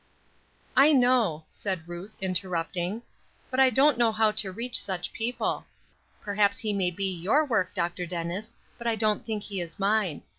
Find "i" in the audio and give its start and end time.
0.75-0.93, 3.59-3.69, 8.87-8.95